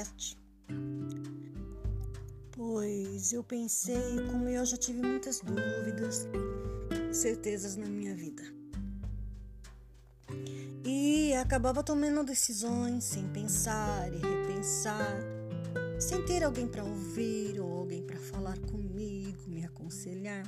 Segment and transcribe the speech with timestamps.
[0.00, 0.36] podcasts,
[2.52, 6.26] pois eu pensei como eu já tive muitas dúvidas
[7.12, 8.42] certezas na minha vida.
[10.84, 15.18] E acabava tomando decisões sem pensar e repensar,
[15.98, 20.44] sem ter alguém para ouvir ou alguém para falar comigo, me aconselhar.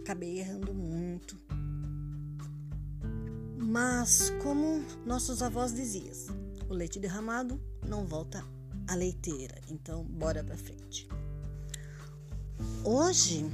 [0.00, 1.36] Acabei errando muito
[3.58, 6.14] mas, como nossos avós diziam,
[6.66, 8.44] o leite derramado não volta
[8.88, 9.54] à leiteira.
[9.70, 11.08] Então, bora para frente.
[12.84, 13.44] Hoje,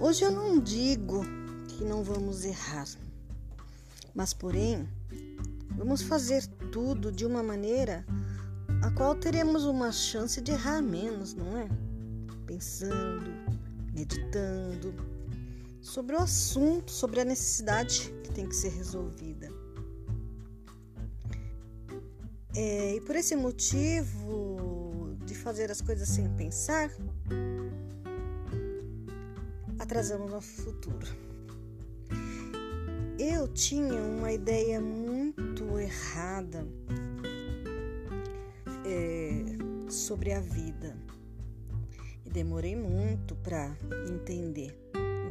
[0.00, 1.22] hoje eu não digo
[1.68, 2.86] que não vamos errar,
[4.14, 4.88] mas porém,
[5.76, 8.04] vamos fazer tudo de uma maneira
[8.82, 11.68] a qual teremos uma chance de errar menos, não é?
[12.46, 13.30] Pensando,
[13.94, 14.94] meditando,
[15.80, 19.63] sobre o assunto, sobre a necessidade que tem que ser resolvida.
[22.56, 26.90] É, e por esse motivo de fazer as coisas sem pensar,
[29.78, 31.06] atrasamos nosso futuro.
[33.18, 36.66] Eu tinha uma ideia muito errada
[38.84, 40.96] é, sobre a vida
[42.24, 43.76] e demorei muito para
[44.08, 44.76] entender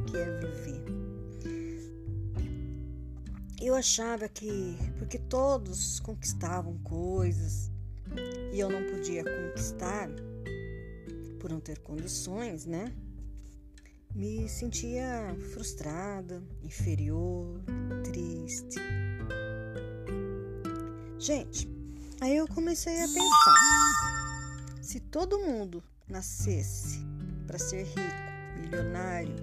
[0.08, 1.03] que é viver.
[3.66, 7.72] Eu achava que porque todos conquistavam coisas
[8.52, 10.10] e eu não podia conquistar
[11.40, 12.94] por não ter condições, né?
[14.14, 17.64] Me sentia frustrada, inferior,
[18.04, 18.82] triste.
[21.18, 21.70] Gente,
[22.20, 27.00] aí eu comecei a pensar: se todo mundo nascesse
[27.48, 29.38] para ser rico, milionário,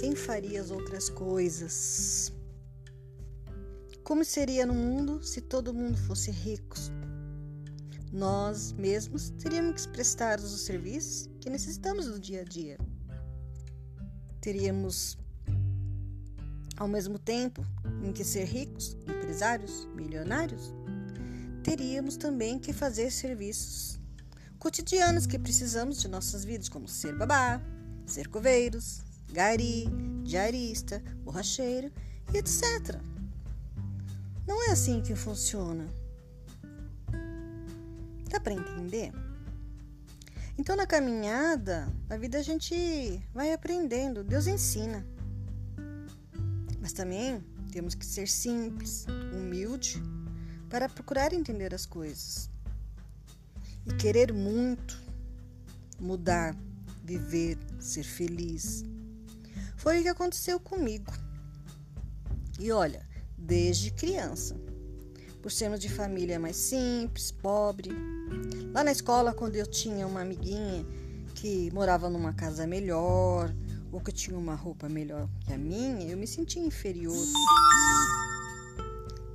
[0.00, 2.32] quem faria as outras coisas?
[4.04, 6.76] Como seria no mundo se todo mundo fosse rico?
[8.12, 12.76] Nós mesmos teríamos que prestar os serviços que necessitamos no dia a dia.
[14.40, 15.16] Teríamos,
[16.76, 17.64] ao mesmo tempo
[18.02, 20.74] em que ser ricos, empresários, milionários,
[21.62, 24.00] teríamos também que fazer serviços
[24.58, 27.62] cotidianos que precisamos de nossas vidas, como ser babá,
[28.04, 29.00] ser coveiros,
[29.32, 29.86] gari,
[30.24, 31.90] diarista, borracheiro
[32.34, 33.00] e etc.
[34.46, 35.86] Não é assim que funciona.
[38.28, 39.12] Dá para entender?
[40.58, 45.06] Então, na caminhada, na vida a gente vai aprendendo, Deus ensina.
[46.80, 50.02] Mas também temos que ser simples, humilde,
[50.68, 52.50] para procurar entender as coisas.
[53.86, 55.00] E querer muito,
[55.98, 56.56] mudar,
[57.02, 58.84] viver, ser feliz.
[59.76, 61.12] Foi o que aconteceu comigo.
[62.58, 63.06] E olha,
[63.42, 64.56] desde criança,
[65.40, 67.90] por sermos de família mais simples, pobre.
[68.72, 70.86] Lá na escola, quando eu tinha uma amiguinha
[71.34, 73.52] que morava numa casa melhor,
[73.90, 77.26] ou que tinha uma roupa melhor que a minha, eu me sentia inferior.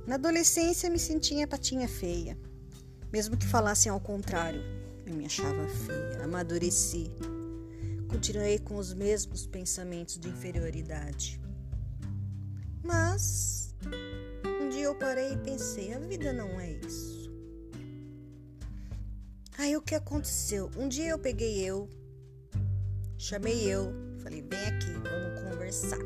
[0.06, 2.36] Na adolescência, me sentia patinha feia.
[3.12, 4.62] Mesmo que falassem ao contrário,
[5.06, 6.24] eu me achava feia.
[6.24, 7.10] Amadureci.
[8.08, 11.40] Continuei com os mesmos pensamentos de inferioridade.
[12.82, 13.57] Mas
[14.88, 17.30] eu parei e pensei: a vida não é isso.
[19.58, 20.70] Aí o que aconteceu?
[20.76, 21.88] Um dia eu peguei eu,
[23.18, 25.98] chamei eu, falei: vem aqui, vamos conversar.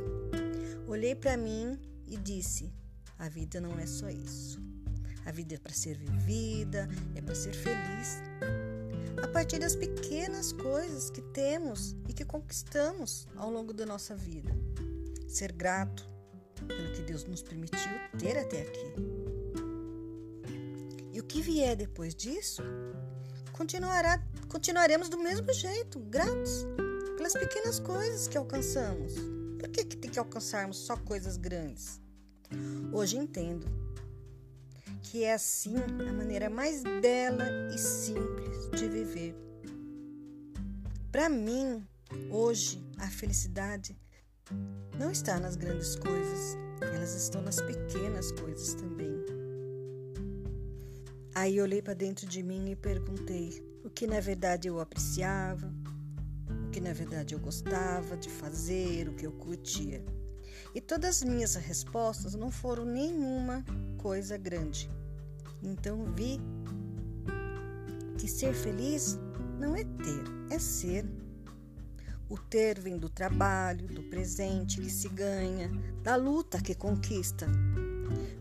[0.89, 2.73] Olhei para mim e disse:
[3.19, 4.61] a vida não é só isso.
[5.25, 8.21] A vida é para ser vivida, é para ser feliz
[9.23, 14.51] a partir das pequenas coisas que temos e que conquistamos ao longo da nossa vida.
[15.29, 16.12] Ser grato
[16.77, 18.95] pelo que Deus nos permitiu ter até aqui.
[21.13, 22.63] E o que vier depois disso,
[23.53, 26.67] continuará, continuaremos do mesmo jeito, gratos
[27.17, 29.15] pelas pequenas coisas que alcançamos.
[29.59, 32.01] Por que, que tem que alcançarmos só coisas grandes?
[32.93, 33.67] Hoje entendo
[35.03, 37.45] que é assim a maneira mais bela
[37.75, 39.35] e simples de viver.
[41.11, 41.87] Para mim,
[42.31, 43.97] hoje, a felicidade
[44.99, 49.13] não está nas grandes coisas, elas estão nas pequenas coisas também.
[51.35, 55.73] Aí olhei para dentro de mim e perguntei o que na verdade eu apreciava,
[56.67, 60.05] o que na verdade eu gostava de fazer, o que eu curtia.
[60.75, 63.65] E todas as minhas respostas não foram nenhuma
[63.99, 64.91] coisa grande.
[65.63, 66.41] Então vi
[68.19, 69.19] que ser feliz
[69.59, 71.05] não é ter, é ser.
[72.33, 75.71] O ter vem do trabalho, do presente que se ganha,
[76.03, 77.47] da luta que conquista.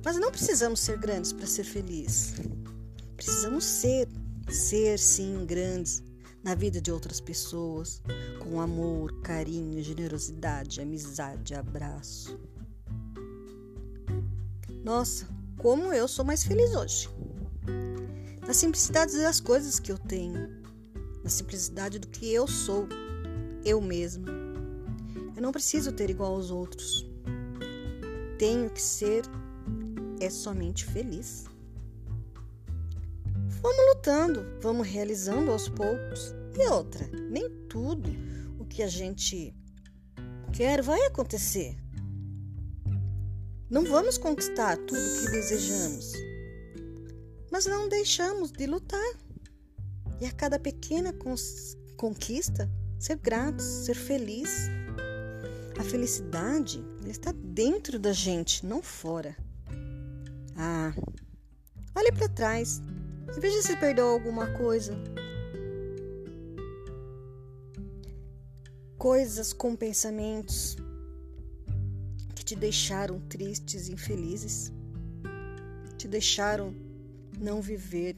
[0.01, 2.35] Mas não precisamos ser grandes para ser felizes.
[3.17, 4.07] Precisamos ser,
[4.49, 6.01] ser sim grandes
[6.41, 8.01] na vida de outras pessoas,
[8.39, 12.39] com amor, carinho, generosidade, amizade, abraço.
[14.85, 15.27] Nossa,
[15.57, 17.09] como eu sou mais feliz hoje.
[18.47, 20.63] Na simplicidade das coisas que eu tenho,
[21.21, 22.87] na simplicidade do que eu sou,
[23.65, 24.27] eu mesma.
[25.35, 27.05] Eu não preciso ter igual aos outros.
[28.37, 29.23] Tenho que ser
[30.19, 31.45] é somente feliz.
[33.61, 36.33] Vamos lutando, vamos realizando aos poucos.
[36.57, 38.09] E outra, nem tudo
[38.59, 39.55] o que a gente
[40.53, 41.77] quer vai acontecer.
[43.69, 46.11] Não vamos conquistar tudo o que desejamos,
[47.51, 49.13] mas não deixamos de lutar.
[50.19, 51.13] E a cada pequena
[51.97, 52.69] conquista,
[53.01, 54.69] ser grato, ser feliz.
[55.79, 59.35] A felicidade está dentro da gente, não fora.
[60.55, 60.93] Ah,
[61.95, 62.79] olhe para trás
[63.35, 64.95] e veja se perdeu alguma coisa.
[68.99, 70.77] Coisas com pensamentos
[72.35, 74.71] que te deixaram tristes infelizes,
[75.97, 76.75] te deixaram
[77.39, 78.15] não viver.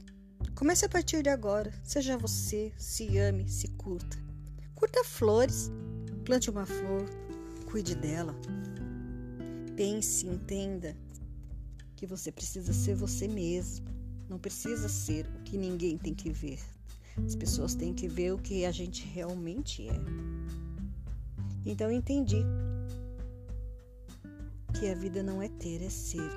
[0.54, 1.74] Comece a partir de agora.
[1.86, 4.23] Seja você, se ame, se curta.
[4.84, 5.72] Curta flores,
[6.26, 7.06] plante uma flor,
[7.72, 8.36] cuide dela.
[9.78, 10.94] Pense, entenda
[11.96, 13.86] que você precisa ser você mesmo.
[14.28, 16.60] Não precisa ser o que ninguém tem que ver.
[17.26, 19.96] As pessoas têm que ver o que a gente realmente é.
[21.66, 22.44] Então eu entendi
[24.78, 26.30] que a vida não é ter, é ser.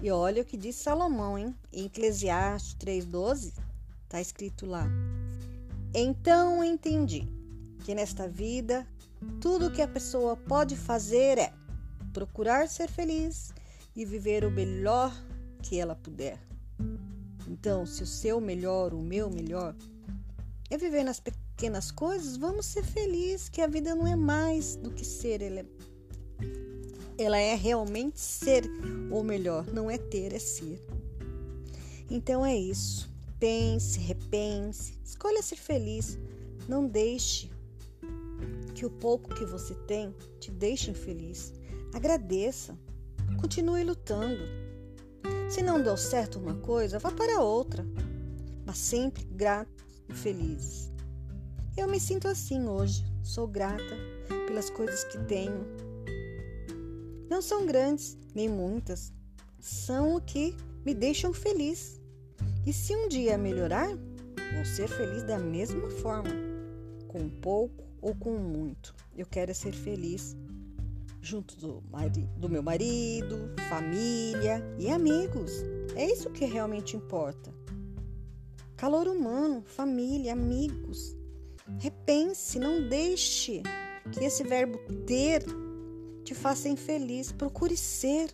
[0.00, 1.52] E olha o que diz Salomão, hein?
[1.72, 3.52] Em Eclesiastes 3,12,
[4.04, 4.88] está escrito lá.
[5.92, 7.28] Então entendi
[7.84, 8.86] que nesta vida
[9.40, 11.52] tudo que a pessoa pode fazer é
[12.12, 13.52] procurar ser feliz
[13.94, 15.14] e viver o melhor
[15.62, 16.38] que ela puder.
[17.46, 19.76] Então, se o seu melhor, o meu melhor,
[20.70, 24.90] é viver nas pequenas coisas, vamos ser felizes, que a vida não é mais do
[24.90, 25.66] que ser, ela é,
[27.18, 28.64] ela é realmente ser
[29.10, 30.82] o melhor, não é ter, é ser.
[32.10, 33.12] Então é isso.
[33.38, 36.18] Pense, repense, escolha ser feliz.
[36.66, 37.50] Não deixe
[38.74, 41.52] que o pouco que você tem te deixe infeliz.
[41.94, 42.76] Agradeça.
[43.40, 44.42] Continue lutando.
[45.48, 47.86] Se não deu certo uma coisa, vá para outra,
[48.66, 50.92] mas sempre grato e feliz.
[51.76, 53.04] Eu me sinto assim hoje.
[53.22, 53.96] Sou grata
[54.46, 55.64] pelas coisas que tenho.
[57.30, 59.12] Não são grandes, nem muitas.
[59.60, 60.54] São o que
[60.84, 62.00] me deixam feliz.
[62.66, 66.30] E se um dia melhorar, vou ser feliz da mesma forma,
[67.08, 68.94] com pouco ou com muito.
[69.16, 70.36] Eu quero ser feliz
[71.22, 71.82] junto do,
[72.36, 75.52] do meu marido, família e amigos.
[75.96, 77.50] É isso que realmente importa.
[78.76, 81.16] Calor humano, família, amigos.
[81.80, 83.62] Repense, não deixe
[84.12, 84.76] que esse verbo
[85.06, 85.42] ter
[86.24, 87.32] te faça infeliz.
[87.32, 88.30] Procure ser.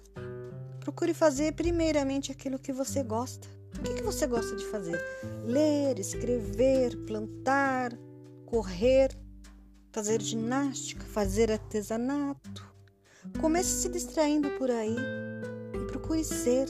[0.81, 3.47] Procure fazer primeiramente aquilo que você gosta.
[3.79, 5.01] O que, que você gosta de fazer?
[5.45, 7.97] Ler, escrever, plantar,
[8.45, 9.17] correr,
[9.93, 12.69] fazer ginástica, fazer artesanato.
[13.41, 14.97] Comece se distraindo por aí
[15.75, 16.69] e procure ser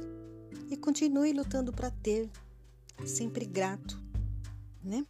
[0.70, 2.28] e continue lutando para ter,
[3.04, 4.00] sempre grato,
[4.82, 5.04] né?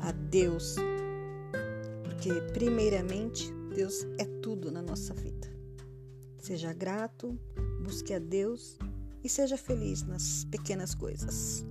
[0.00, 0.76] A Deus,
[2.04, 5.52] porque primeiramente Deus é tudo na nossa vida.
[6.38, 7.38] Seja grato,
[7.82, 8.78] busque a Deus
[9.22, 11.64] e seja feliz nas pequenas coisas.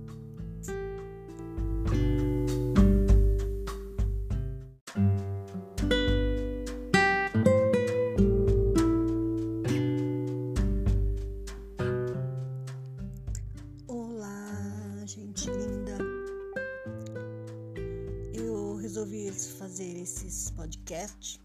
[20.24, 21.40] Fazer esses podcasts,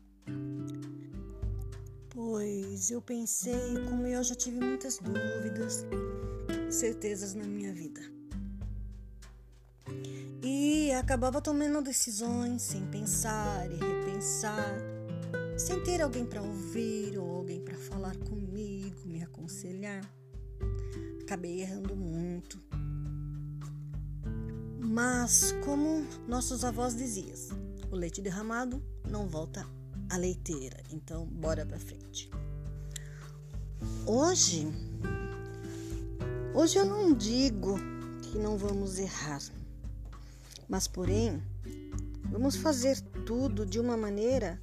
[2.10, 5.86] pois eu pensei como eu já tive muitas dúvidas,
[6.70, 8.02] certezas na minha vida.
[10.42, 14.76] E acabava tomando decisões sem pensar e repensar,
[15.58, 20.02] sem ter alguém para ouvir ou alguém para falar comigo, me aconselhar.
[21.22, 22.58] Acabei errando muito
[24.92, 27.36] mas, como nossos avós diziam,
[27.92, 29.66] o leite derramado não volta
[30.10, 30.78] à leiteira.
[30.92, 32.30] Então, bora para frente.
[34.06, 34.68] Hoje,
[36.54, 37.78] hoje eu não digo
[38.22, 39.42] que não vamos errar,
[40.68, 41.42] mas porém,
[42.30, 44.60] vamos fazer tudo de uma maneira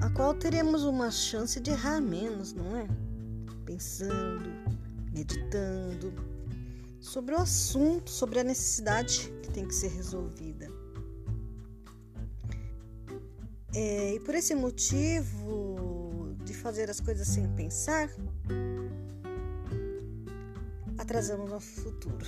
[0.00, 2.86] a qual teremos uma chance de errar menos, não é?
[3.64, 4.50] pensando,
[5.12, 6.12] meditando
[7.00, 10.73] sobre o assunto, sobre a necessidade que tem que ser resolvida.
[13.74, 18.08] É, e por esse motivo de fazer as coisas sem pensar,
[20.96, 22.24] atrasamos nosso futuro.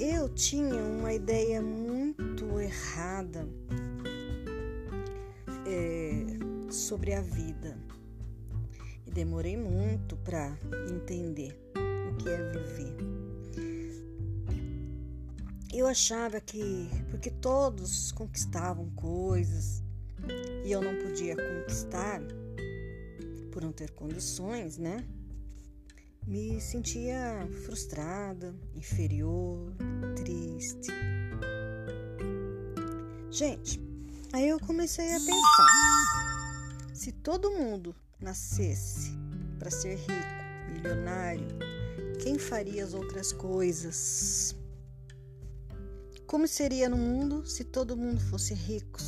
[0.00, 3.46] Eu tinha uma ideia muito errada
[5.66, 7.76] é, sobre a vida
[9.06, 10.56] e demorei muito para
[10.88, 13.15] entender o que é viver.
[15.76, 19.82] Eu achava que porque todos conquistavam coisas
[20.64, 22.22] e eu não podia conquistar
[23.52, 25.04] por não ter condições, né?
[26.26, 29.70] Me sentia frustrada, inferior,
[30.16, 30.90] triste.
[33.30, 33.78] Gente,
[34.32, 39.10] aí eu comecei a pensar: se todo mundo nascesse
[39.58, 41.46] para ser rico, milionário,
[42.22, 44.56] quem faria as outras coisas?
[46.26, 48.98] Como seria no mundo se todo mundo fosse rico?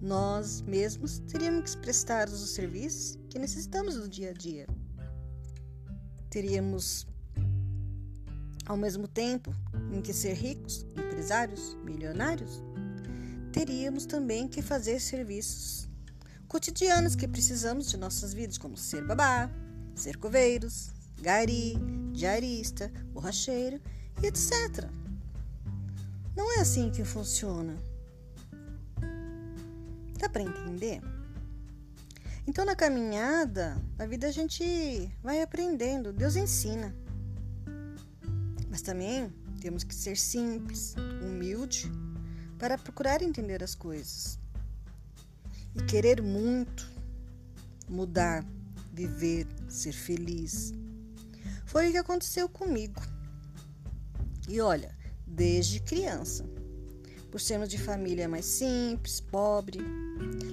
[0.00, 4.66] Nós mesmos teríamos que prestar os serviços que necessitamos no dia a dia
[6.32, 7.06] teríamos,
[8.64, 9.54] ao mesmo tempo
[9.92, 12.62] em que ser ricos, empresários, milionários,
[13.52, 15.90] teríamos também que fazer serviços
[16.48, 19.50] cotidianos que precisamos de nossas vidas, como ser babá,
[19.94, 21.74] ser coveiros, gari,
[22.14, 23.78] diarista, borracheiro
[24.22, 24.88] e etc.
[26.36, 27.76] Não é assim que funciona.
[30.18, 31.00] Dá para entender?
[32.46, 36.94] Então, na caminhada, na vida a gente vai aprendendo, Deus ensina.
[38.68, 41.90] Mas também temos que ser simples, humilde,
[42.58, 44.38] para procurar entender as coisas.
[45.74, 46.90] E querer muito,
[47.88, 48.44] mudar,
[48.92, 50.72] viver, ser feliz.
[51.64, 53.00] Foi o que aconteceu comigo.
[54.48, 54.94] E olha,
[55.32, 56.44] desde criança,
[57.30, 59.80] por sermos de família mais simples, pobre,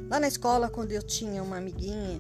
[0.10, 2.20] Lá na escola, quando eu tinha uma amiguinha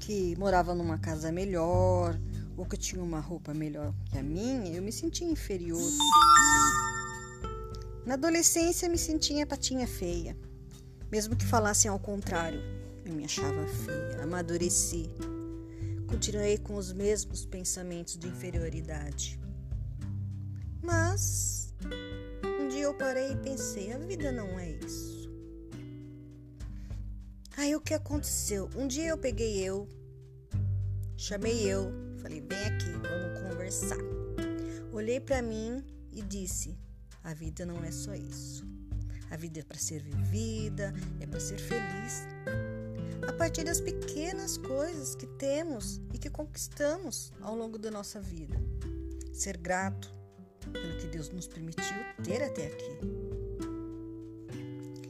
[0.00, 2.18] que morava numa casa melhor,
[2.56, 5.88] ou que tinha uma roupa melhor que a minha, eu me sentia inferior.
[8.04, 10.36] Na adolescência, me sentia patinha feia.
[11.12, 12.60] Mesmo que falassem ao contrário,
[13.04, 14.24] eu me achava feia.
[14.24, 15.08] Amadureci.
[16.08, 19.38] Continuei com os mesmos pensamentos de inferioridade.
[20.82, 21.57] Mas
[22.78, 25.28] dia eu parei e pensei: a vida não é isso.
[27.56, 28.70] Aí o que aconteceu?
[28.76, 29.88] Um dia eu peguei eu,
[31.16, 31.90] chamei eu,
[32.22, 33.98] falei: vem aqui, vamos conversar.
[34.92, 36.78] Olhei para mim e disse:
[37.24, 38.64] a vida não é só isso.
[39.28, 42.28] A vida é para ser vivida, é para ser feliz.
[43.26, 48.56] A partir das pequenas coisas que temos e que conquistamos ao longo da nossa vida.
[49.32, 50.17] Ser grato
[50.72, 52.98] pelo que Deus nos permitiu ter até aqui.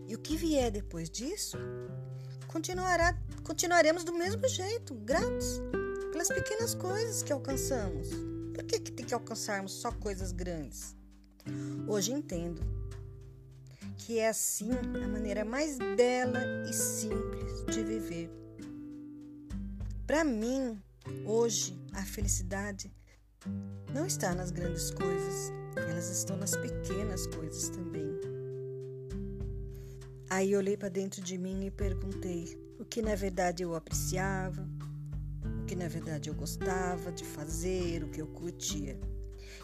[0.07, 1.59] E o que vier depois disso
[2.47, 5.61] continuará, continuaremos do mesmo jeito, gratos
[6.11, 8.09] pelas pequenas coisas que alcançamos.
[8.55, 10.97] Por que, que tem que alcançarmos só coisas grandes?
[11.87, 12.61] Hoje entendo
[13.97, 18.31] que é assim a maneira mais bela e simples de viver.
[20.07, 20.83] Para mim,
[21.27, 22.91] hoje, a felicidade
[23.93, 28.19] não está nas grandes coisas, elas estão nas pequenas coisas também.
[30.31, 34.69] Aí olhei para dentro de mim e perguntei o que na verdade eu apreciava,
[35.63, 38.99] o que na verdade eu gostava de fazer, o que eu curtia.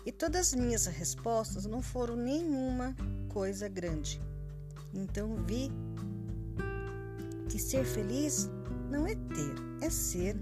[0.07, 2.95] E todas as minhas respostas não foram nenhuma
[3.29, 4.21] coisa grande.
[4.93, 5.71] Então vi
[7.49, 8.51] que ser feliz
[8.91, 10.37] não é ter, é ser.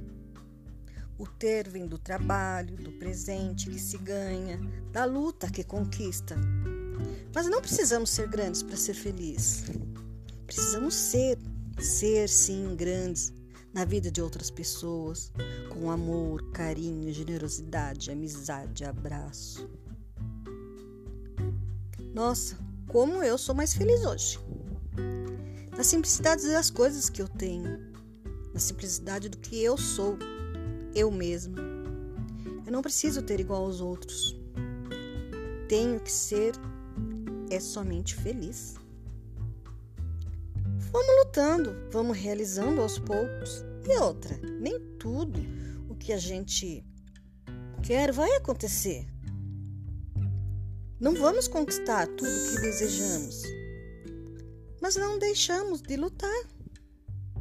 [1.19, 4.59] O ter vem do trabalho, do presente que se ganha,
[4.91, 6.37] da luta que conquista.
[7.35, 9.65] Mas não precisamos ser grandes para ser feliz.
[10.47, 11.39] Precisamos ser,
[11.81, 13.33] ser sim grandes
[13.73, 15.33] na vida de outras pessoas,
[15.71, 19.69] com amor, carinho, generosidade, amizade, abraço.
[22.13, 24.39] Nossa, como eu sou mais feliz hoje.
[25.75, 27.91] Na simplicidade das coisas que eu tenho,
[28.53, 30.19] na simplicidade do que eu sou,
[30.95, 31.59] eu mesma.
[32.67, 34.37] Eu não preciso ter igual aos outros.
[35.69, 36.53] Tenho que ser
[37.51, 38.75] é somente feliz.
[40.91, 43.65] Vamos lutando, vamos realizando aos poucos.
[43.89, 45.41] E outra, nem tudo
[45.89, 46.85] o que a gente
[47.83, 49.07] quer vai acontecer.
[51.01, 53.43] Não vamos conquistar tudo o que desejamos,
[54.81, 56.45] mas não deixamos de lutar.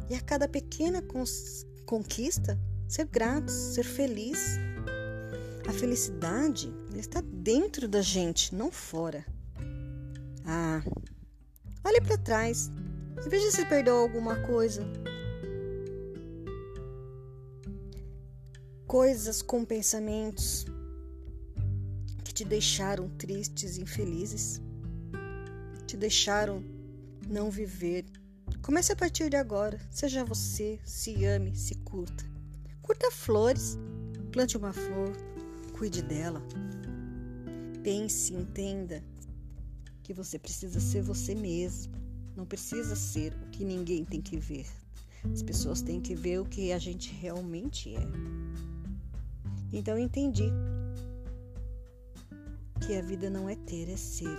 [0.10, 1.04] E a cada pequena
[1.86, 2.60] conquista
[2.92, 4.60] ser gratos, ser feliz.
[5.66, 9.26] A felicidade está dentro da gente, não fora.
[10.46, 10.84] Ah,
[11.86, 12.70] olhe para trás
[13.26, 14.84] e veja se perdeu alguma coisa.
[18.86, 20.66] Coisas com pensamentos
[22.26, 24.62] que te deixaram tristes infelizes,
[25.88, 26.62] te deixaram
[27.26, 28.04] não viver.
[28.62, 29.80] Comece a partir de agora.
[29.90, 32.31] Seja você, se ame, se curta.
[32.92, 33.80] Curta flores,
[34.34, 35.16] plante uma flor,
[35.78, 36.44] cuide dela.
[37.82, 39.02] Pense, entenda
[40.04, 41.94] que você precisa ser você mesmo.
[42.36, 44.68] Não precisa ser o que ninguém tem que ver.
[45.32, 48.06] As pessoas têm que ver o que a gente realmente é.
[49.72, 50.52] Então entendi
[52.86, 54.38] que a vida não é ter, é ser.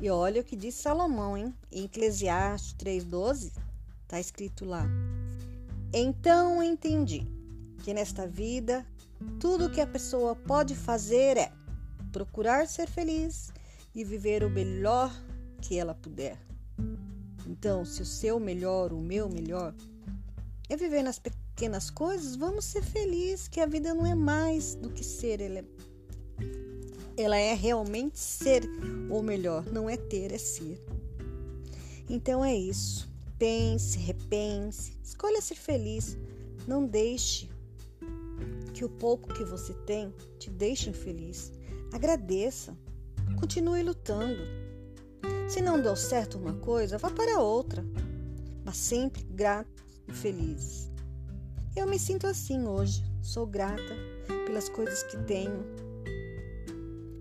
[0.00, 1.52] E olha o que diz Salomão, hein?
[1.72, 3.50] Em Eclesiastes 3,12,
[4.04, 4.86] está escrito lá.
[5.92, 7.33] Então entendi
[7.84, 8.86] que nesta vida
[9.38, 11.52] tudo que a pessoa pode fazer é
[12.10, 13.52] procurar ser feliz
[13.94, 15.12] e viver o melhor
[15.60, 16.38] que ela puder.
[17.46, 19.74] Então, se o seu melhor, o meu melhor,
[20.70, 24.88] é viver nas pequenas coisas, vamos ser felizes, que a vida não é mais do
[24.88, 25.64] que ser, ela é,
[27.18, 28.62] ela é realmente ser
[29.10, 30.82] ou melhor, não é ter, é ser.
[32.08, 33.12] Então é isso.
[33.38, 36.16] Pense, repense, escolha ser feliz.
[36.66, 37.52] Não deixe
[38.74, 41.52] que o pouco que você tem te deixe infeliz.
[41.92, 42.76] Agradeça.
[43.38, 44.42] Continue lutando.
[45.48, 47.84] Se não deu certo uma coisa, vá para outra.
[48.64, 50.90] Mas sempre grato e feliz.
[51.76, 53.04] Eu me sinto assim hoje.
[53.22, 53.94] Sou grata
[54.44, 55.64] pelas coisas que tenho.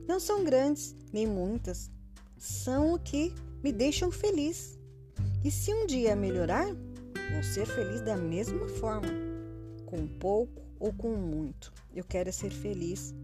[0.08, 1.92] Não são grandes, nem muitas.
[2.38, 3.34] São o que
[3.64, 4.78] me deixam feliz.
[5.44, 9.10] E se um dia melhorar, vou ser feliz da mesma forma,
[9.86, 11.72] com pouco ou com muito.
[11.96, 13.16] Eu quero é ser feliz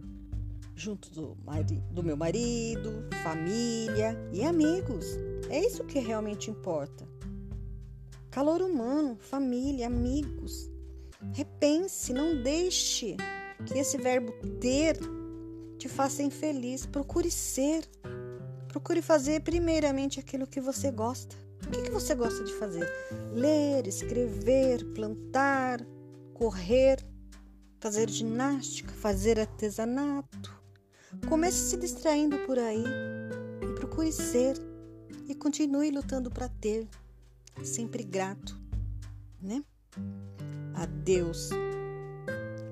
[0.74, 1.38] junto do,
[1.92, 5.06] do meu marido, família e amigos.
[5.50, 7.06] É isso que realmente importa.
[8.32, 10.72] Calor humano, família, amigos.
[11.34, 13.18] Repense, não deixe
[13.66, 14.98] que esse verbo ter
[15.78, 16.86] te faça infeliz.
[16.86, 17.84] Procure ser.
[18.70, 21.36] Procure fazer primeiramente aquilo que você gosta.
[21.68, 22.90] O que, que você gosta de fazer?
[23.34, 25.86] Ler, escrever, plantar,
[26.34, 27.06] correr,
[27.80, 30.58] fazer ginástica, fazer artesanato.
[31.28, 32.84] Comece se distraindo por aí
[33.62, 34.58] e procure ser
[35.28, 36.88] e continue lutando para ter,
[37.64, 38.60] sempre grato,
[39.42, 39.64] né?
[40.76, 41.50] A Deus.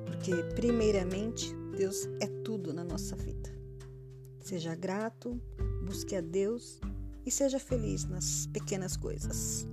[0.05, 3.55] Porque primeiramente Deus é tudo na nossa vida.
[4.39, 5.41] Seja grato,
[5.85, 6.79] busque a Deus
[7.25, 9.67] e seja feliz nas pequenas coisas.